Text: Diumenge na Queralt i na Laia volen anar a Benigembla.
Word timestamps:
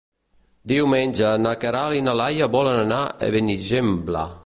Diumenge 0.71 1.29
na 1.43 1.53
Queralt 1.65 1.99
i 1.99 2.03
na 2.09 2.17
Laia 2.23 2.51
volen 2.59 2.83
anar 2.89 3.03
a 3.29 3.33
Benigembla. 3.37 4.31